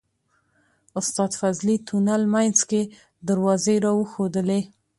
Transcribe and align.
استاد 0.99 1.31
فضلي 1.39 1.75
تونل 1.87 2.23
منځ 2.35 2.57
کې 2.69 2.81
دروازې 3.27 3.75
راوښودلې. 3.85 4.61